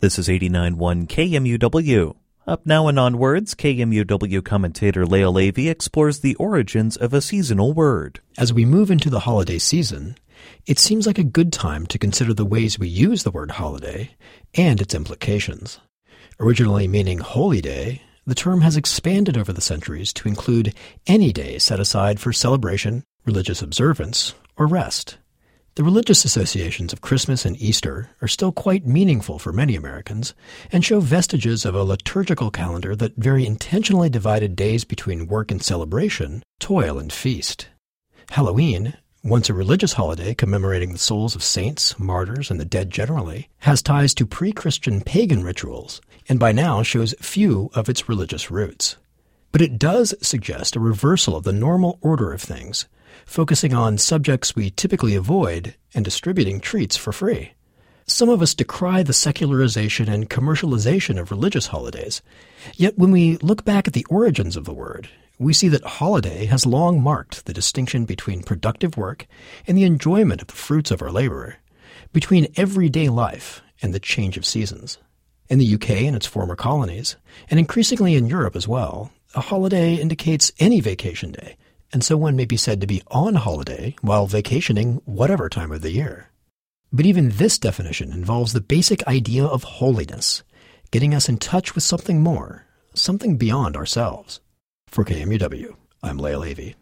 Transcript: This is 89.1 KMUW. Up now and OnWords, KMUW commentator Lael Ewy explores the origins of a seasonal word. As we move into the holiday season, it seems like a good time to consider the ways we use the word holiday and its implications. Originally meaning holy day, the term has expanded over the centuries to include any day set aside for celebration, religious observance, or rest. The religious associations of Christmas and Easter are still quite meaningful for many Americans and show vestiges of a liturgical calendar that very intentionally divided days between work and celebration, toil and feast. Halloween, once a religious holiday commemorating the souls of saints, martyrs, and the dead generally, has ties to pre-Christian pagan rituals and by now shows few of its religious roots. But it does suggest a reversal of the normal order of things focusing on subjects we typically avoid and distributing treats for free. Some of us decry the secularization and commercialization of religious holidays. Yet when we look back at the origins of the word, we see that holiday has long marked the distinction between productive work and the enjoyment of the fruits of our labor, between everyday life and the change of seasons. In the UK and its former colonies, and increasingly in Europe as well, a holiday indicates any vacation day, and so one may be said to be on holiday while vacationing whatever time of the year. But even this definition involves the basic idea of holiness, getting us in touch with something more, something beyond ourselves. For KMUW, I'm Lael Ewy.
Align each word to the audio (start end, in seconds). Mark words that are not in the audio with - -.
This 0.00 0.18
is 0.18 0.28
89.1 0.28 1.08
KMUW. 1.08 2.16
Up 2.46 2.64
now 2.64 2.88
and 2.88 2.96
OnWords, 2.96 3.54
KMUW 3.54 4.42
commentator 4.42 5.04
Lael 5.04 5.34
Ewy 5.34 5.70
explores 5.70 6.20
the 6.20 6.34
origins 6.36 6.96
of 6.96 7.12
a 7.12 7.20
seasonal 7.20 7.74
word. 7.74 8.20
As 8.38 8.50
we 8.50 8.64
move 8.64 8.90
into 8.90 9.10
the 9.10 9.20
holiday 9.20 9.58
season, 9.58 10.16
it 10.64 10.78
seems 10.78 11.06
like 11.06 11.18
a 11.18 11.22
good 11.22 11.52
time 11.52 11.86
to 11.88 11.98
consider 11.98 12.32
the 12.32 12.46
ways 12.46 12.78
we 12.78 12.88
use 12.88 13.24
the 13.24 13.30
word 13.30 13.50
holiday 13.50 14.16
and 14.54 14.80
its 14.80 14.94
implications. 14.94 15.80
Originally 16.40 16.88
meaning 16.88 17.18
holy 17.18 17.60
day, 17.60 18.00
the 18.24 18.34
term 18.34 18.62
has 18.62 18.78
expanded 18.78 19.36
over 19.36 19.52
the 19.52 19.60
centuries 19.60 20.14
to 20.14 20.28
include 20.28 20.72
any 21.06 21.30
day 21.30 21.58
set 21.58 21.78
aside 21.78 22.18
for 22.18 22.32
celebration, 22.32 23.04
religious 23.26 23.60
observance, 23.60 24.34
or 24.56 24.66
rest. 24.66 25.18
The 25.80 25.84
religious 25.84 26.26
associations 26.26 26.92
of 26.92 27.00
Christmas 27.00 27.46
and 27.46 27.56
Easter 27.58 28.10
are 28.20 28.28
still 28.28 28.52
quite 28.52 28.86
meaningful 28.86 29.38
for 29.38 29.50
many 29.50 29.74
Americans 29.74 30.34
and 30.70 30.84
show 30.84 31.00
vestiges 31.00 31.64
of 31.64 31.74
a 31.74 31.84
liturgical 31.84 32.50
calendar 32.50 32.94
that 32.94 33.16
very 33.16 33.46
intentionally 33.46 34.10
divided 34.10 34.54
days 34.54 34.84
between 34.84 35.26
work 35.26 35.50
and 35.50 35.62
celebration, 35.62 36.42
toil 36.58 36.98
and 36.98 37.10
feast. 37.10 37.68
Halloween, 38.28 38.92
once 39.24 39.48
a 39.48 39.54
religious 39.54 39.94
holiday 39.94 40.34
commemorating 40.34 40.92
the 40.92 40.98
souls 40.98 41.34
of 41.34 41.42
saints, 41.42 41.98
martyrs, 41.98 42.50
and 42.50 42.60
the 42.60 42.66
dead 42.66 42.90
generally, 42.90 43.48
has 43.60 43.80
ties 43.80 44.12
to 44.12 44.26
pre-Christian 44.26 45.00
pagan 45.00 45.42
rituals 45.42 46.02
and 46.28 46.38
by 46.38 46.52
now 46.52 46.82
shows 46.82 47.14
few 47.22 47.70
of 47.72 47.88
its 47.88 48.06
religious 48.06 48.50
roots. 48.50 48.96
But 49.52 49.62
it 49.62 49.78
does 49.78 50.14
suggest 50.22 50.76
a 50.76 50.80
reversal 50.80 51.36
of 51.36 51.44
the 51.44 51.52
normal 51.52 51.98
order 52.00 52.32
of 52.32 52.40
things 52.40 52.86
focusing 53.26 53.74
on 53.74 53.98
subjects 53.98 54.56
we 54.56 54.70
typically 54.70 55.14
avoid 55.14 55.74
and 55.94 56.04
distributing 56.04 56.60
treats 56.60 56.96
for 56.96 57.12
free. 57.12 57.52
Some 58.06 58.28
of 58.28 58.42
us 58.42 58.54
decry 58.54 59.02
the 59.02 59.12
secularization 59.12 60.08
and 60.08 60.28
commercialization 60.28 61.18
of 61.18 61.30
religious 61.30 61.68
holidays. 61.68 62.22
Yet 62.74 62.98
when 62.98 63.12
we 63.12 63.36
look 63.36 63.64
back 63.64 63.86
at 63.86 63.94
the 63.94 64.06
origins 64.10 64.56
of 64.56 64.64
the 64.64 64.74
word, 64.74 65.08
we 65.38 65.52
see 65.52 65.68
that 65.68 65.84
holiday 65.84 66.46
has 66.46 66.66
long 66.66 67.00
marked 67.00 67.46
the 67.46 67.52
distinction 67.52 68.04
between 68.04 68.42
productive 68.42 68.96
work 68.96 69.26
and 69.66 69.78
the 69.78 69.84
enjoyment 69.84 70.42
of 70.42 70.48
the 70.48 70.54
fruits 70.54 70.90
of 70.90 71.02
our 71.02 71.12
labor, 71.12 71.56
between 72.12 72.52
everyday 72.56 73.08
life 73.08 73.62
and 73.80 73.94
the 73.94 74.00
change 74.00 74.36
of 74.36 74.44
seasons. 74.44 74.98
In 75.48 75.58
the 75.58 75.74
UK 75.74 75.90
and 76.02 76.16
its 76.16 76.26
former 76.26 76.56
colonies, 76.56 77.16
and 77.48 77.58
increasingly 77.60 78.16
in 78.16 78.26
Europe 78.26 78.56
as 78.56 78.68
well, 78.68 79.12
a 79.34 79.40
holiday 79.40 79.94
indicates 79.94 80.52
any 80.58 80.80
vacation 80.80 81.32
day, 81.32 81.56
and 81.92 82.02
so 82.02 82.16
one 82.16 82.36
may 82.36 82.44
be 82.44 82.56
said 82.56 82.80
to 82.80 82.86
be 82.86 83.02
on 83.08 83.36
holiday 83.36 83.94
while 84.00 84.26
vacationing 84.26 85.00
whatever 85.04 85.48
time 85.48 85.72
of 85.72 85.82
the 85.82 85.92
year. 85.92 86.30
But 86.92 87.06
even 87.06 87.30
this 87.30 87.58
definition 87.58 88.12
involves 88.12 88.52
the 88.52 88.60
basic 88.60 89.06
idea 89.06 89.44
of 89.44 89.62
holiness, 89.62 90.42
getting 90.90 91.14
us 91.14 91.28
in 91.28 91.38
touch 91.38 91.74
with 91.74 91.84
something 91.84 92.20
more, 92.20 92.66
something 92.94 93.36
beyond 93.36 93.76
ourselves. 93.76 94.40
For 94.88 95.04
KMUW, 95.04 95.76
I'm 96.02 96.18
Lael 96.18 96.40
Ewy. 96.40 96.74